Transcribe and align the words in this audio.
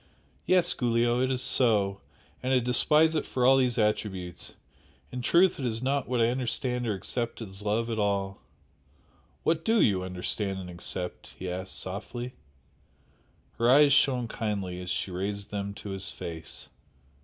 Yes, 0.47 0.73
Giulio! 0.73 1.21
it 1.21 1.29
is 1.29 1.43
so, 1.43 2.01
and 2.41 2.51
I 2.51 2.57
despise 2.57 3.13
it 3.13 3.23
for 3.23 3.45
all 3.45 3.57
these 3.57 3.77
attributes 3.77 4.55
in 5.11 5.21
truth 5.21 5.59
it 5.59 5.65
is 5.67 5.83
not 5.83 6.07
what 6.07 6.19
I 6.19 6.29
understand 6.29 6.87
or 6.87 6.95
accept 6.95 7.39
as 7.39 7.61
love 7.61 7.87
at 7.87 7.99
all" 7.99 8.41
"What 9.43 9.63
DO 9.63 9.79
you 9.79 10.01
understand 10.01 10.57
and 10.57 10.71
accept?" 10.71 11.35
he 11.37 11.47
asked, 11.51 11.79
softly. 11.79 12.33
Her 13.59 13.69
eyes 13.69 13.93
shone 13.93 14.27
kindly 14.27 14.81
as 14.81 14.89
she 14.89 15.11
raised 15.11 15.51
them 15.51 15.75
to 15.75 15.89
his 15.91 16.09
face. 16.09 16.69